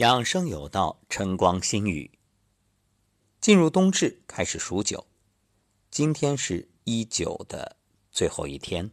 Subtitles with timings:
[0.00, 2.10] 养生有道，晨光新语。
[3.38, 5.06] 进入冬至，开始数九。
[5.90, 7.76] 今天是一九的
[8.10, 8.90] 最后一天。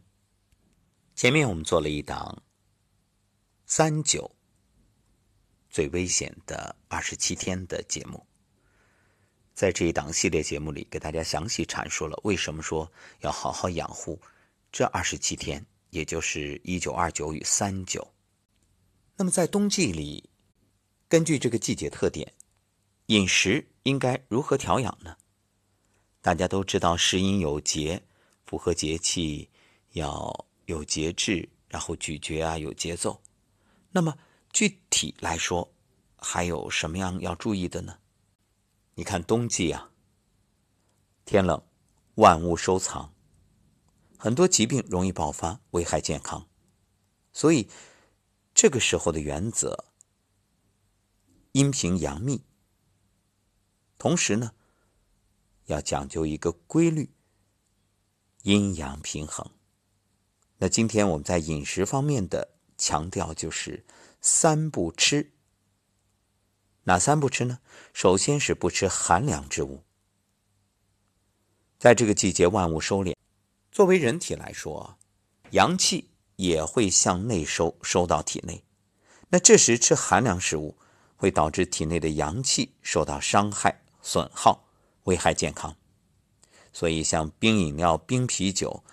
[1.14, 2.42] 前面我们做了一档
[3.64, 4.30] 三九
[5.70, 8.26] 最危险的二十七天的节目，
[9.54, 14.20] 在这一档系列节目里，给大家详细阐述了为什么说要好好养护
[14.70, 18.06] 这二十七天，也就是一九、二九与三九。
[19.16, 20.28] 那么在冬季里，
[21.08, 22.34] 根据这个季节特点，
[23.06, 25.16] 饮食应该如何调养呢？
[26.20, 28.02] 大家都知道，食饮有节，
[28.44, 29.48] 符合节气，
[29.92, 33.22] 要有节制，然后咀嚼啊有节奏。
[33.90, 34.18] 那么
[34.52, 35.72] 具体来说，
[36.18, 37.96] 还有什么样要注意的呢？
[38.94, 39.90] 你看冬季啊，
[41.24, 41.62] 天冷，
[42.16, 43.14] 万物收藏，
[44.18, 46.46] 很多疾病容易爆发，危害健康。
[47.32, 47.66] 所以
[48.52, 49.87] 这个时候的原则。
[51.52, 52.42] 阴平阳秘，
[53.96, 54.52] 同时呢，
[55.64, 57.10] 要讲究一个规律，
[58.42, 59.50] 阴阳平衡。
[60.58, 63.86] 那今天我们在饮食方面的强调就是
[64.20, 65.32] 三不吃。
[66.84, 67.60] 哪三不吃呢？
[67.94, 69.84] 首先是不吃寒凉之物。
[71.78, 73.14] 在这个季节，万物收敛，
[73.72, 74.98] 作为人体来说，
[75.52, 78.64] 阳气也会向内收，收到体内。
[79.30, 80.76] 那这时吃寒凉食物。
[81.18, 84.68] 会导致体内的阳气受到伤害、损耗，
[85.04, 85.76] 危害健康。
[86.72, 88.84] 所以，像冰饮料、冰啤酒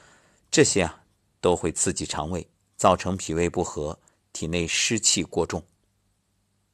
[0.49, 1.03] 这些啊，
[1.39, 3.99] 都会刺激肠胃，造成脾胃不和，
[4.33, 5.63] 体内湿气过重。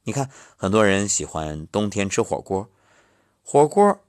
[0.04, 2.70] 你看，很多人喜欢冬天吃火锅，
[3.44, 4.00] 火锅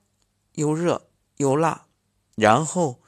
[0.53, 1.87] 又热又辣，
[2.35, 3.01] 然后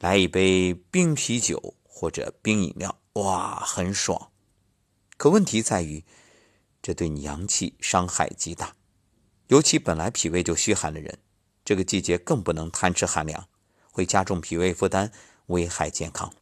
[0.00, 4.32] 来一杯冰啤酒或者冰饮料，哇，很爽。
[5.16, 6.04] 可问题在于。
[6.90, 8.74] 这对你阳气伤害极大，
[9.46, 11.20] 尤其本来脾胃就虚寒的人，
[11.64, 13.46] 这个季节更不能贪吃寒凉，
[13.92, 15.12] 会加重脾胃负担，
[15.46, 16.34] 危害健康。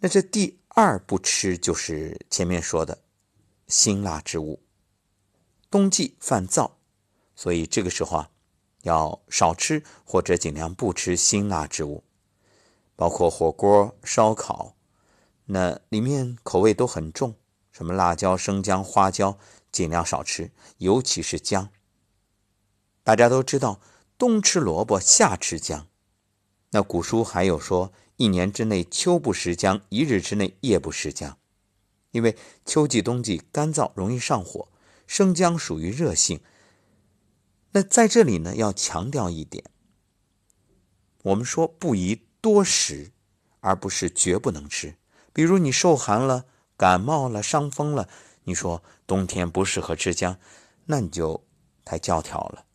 [0.00, 3.04] 那这第二不吃就是前面说的
[3.68, 4.60] 辛辣之物。
[5.70, 6.72] 冬季犯燥，
[7.36, 8.30] 所以这个时候啊，
[8.82, 12.02] 要少吃或者尽量不吃辛辣之物，
[12.96, 14.74] 包括火锅、烧烤，
[15.44, 17.36] 那里面口味都很重。
[17.74, 19.36] 什么辣椒、生姜、花椒，
[19.72, 21.70] 尽量少吃，尤其是姜。
[23.02, 23.80] 大家都知道，
[24.16, 25.88] 冬吃萝卜，夏吃姜。
[26.70, 31.36] 那古书还有说，一年之内秋不食姜，一日之内夜不食姜。
[32.12, 34.68] 因为秋季、冬季干燥，容易上火，
[35.08, 36.40] 生姜属于热性。
[37.72, 39.64] 那在这里呢，要强调一点，
[41.24, 43.10] 我们说不宜多食，
[43.58, 44.94] 而不是绝不能吃。
[45.32, 46.46] 比如你受寒了。
[46.76, 48.08] 感冒了，伤风了，
[48.44, 50.38] 你说冬天不适合吃姜，
[50.86, 51.46] 那你就
[51.84, 52.66] 太教条了。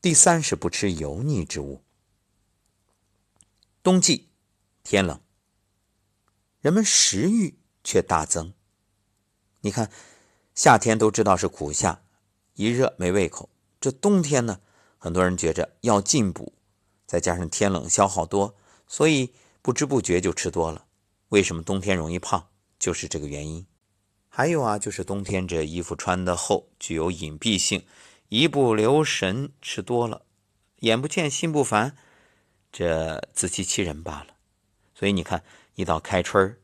[0.00, 1.82] 第三是不吃油腻之物。
[3.82, 4.30] 冬季
[4.82, 5.20] 天冷，
[6.60, 8.52] 人们食欲却大增。
[9.60, 9.90] 你看，
[10.54, 12.02] 夏天都知道是苦夏，
[12.54, 13.48] 一热没胃口。
[13.80, 14.60] 这冬天呢，
[14.98, 16.54] 很多人觉着要进补，
[17.06, 18.56] 再加上天冷消耗多，
[18.86, 20.86] 所以不知不觉就吃多了。
[21.28, 22.48] 为什么冬天容易胖？
[22.78, 23.66] 就是这个原因。
[24.28, 27.86] 还有啊，就是冬天这衣服穿的厚，具有隐蔽性，
[28.28, 30.22] 一不留神吃多了，
[30.80, 31.96] 眼不见心不烦，
[32.72, 34.34] 这自欺欺人罢了。
[34.94, 35.44] 所以你看，
[35.76, 36.58] 一到开春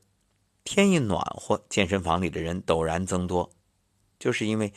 [0.65, 3.50] 天一暖和，健身房里的人陡然增多，
[4.19, 4.72] 就是因为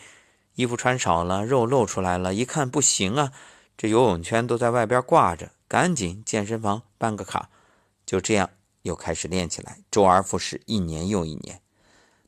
[0.55, 3.33] 衣服穿少了，肉露出来了，一看不行啊，
[3.75, 7.50] 这游泳圈都在外边挂着，赶紧健身房办个卡，
[8.05, 8.51] 就这样。
[8.83, 11.61] 又开始练起来，周而复始，一年又一年。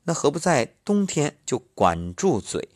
[0.04, 2.68] 那何不在冬天就管住嘴，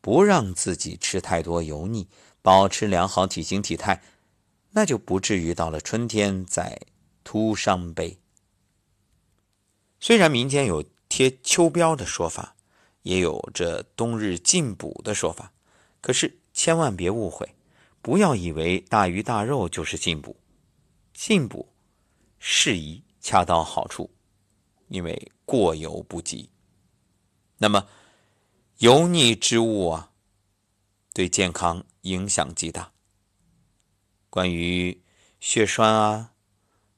[0.00, 2.08] 不让自己吃太多油腻，
[2.42, 4.02] 保持良好体型体态，
[4.70, 6.80] 那就不至于到了春天再
[7.22, 8.18] 徒伤悲。
[9.98, 12.54] 虽然民间有贴秋膘的说法，
[13.02, 15.52] 也有这冬日进补的说法，
[16.00, 17.54] 可是千万别误会，
[18.02, 20.36] 不要以为大鱼大肉就是进补，
[21.14, 21.70] 进补
[22.38, 23.02] 适宜。
[23.24, 24.10] 恰到好处，
[24.88, 26.50] 因为过犹不及。
[27.56, 27.88] 那么，
[28.80, 30.12] 油腻之物啊，
[31.14, 32.92] 对健康影响极大。
[34.28, 35.02] 关于
[35.40, 36.34] 血栓啊、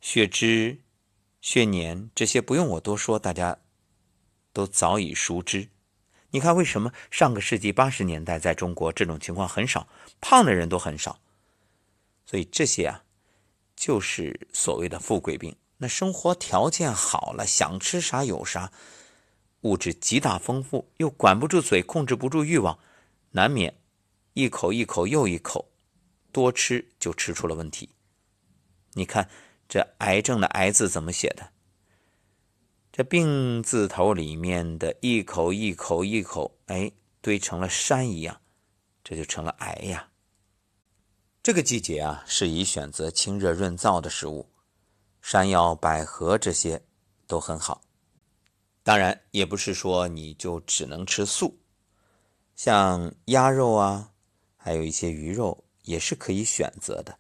[0.01, 0.83] 血脂、
[1.41, 3.57] 血粘这些，不用我多说，大家
[4.53, 5.69] 都早已熟知。
[6.31, 9.87] 你看，为什么上个世纪八十年代在中国这种情况很少，
[10.21, 11.21] 胖的人都很少？
[12.25, 13.05] 所以这些啊，
[13.77, 15.55] 就是所谓的富贵病。
[15.79, 18.73] 那生活条件好了，想吃啥有啥，
[19.63, 22.79] 物质极大丰富，又管不住嘴，控制不住欲望，
[23.33, 23.79] 难免
[24.33, 25.71] 一口一口又一口，
[26.33, 27.91] 多吃就吃出了问题。
[28.93, 29.29] 你看
[29.69, 31.51] 这癌症的“癌”字怎么写的？
[32.91, 36.91] 这病字头里面的一口一口一口，哎，
[37.21, 38.41] 堆成了山一样，
[39.05, 40.09] 这就成了癌呀。
[41.43, 44.49] 这个季节啊，适宜选择清热润燥的食物，
[45.29, 46.81] 山药、百合这些
[47.27, 47.83] 都很好。
[48.85, 51.59] 当然，也不是说你就只能吃素，
[52.55, 54.13] 像鸭肉啊，
[54.57, 57.19] 还有一些鱼肉也是可以选择的。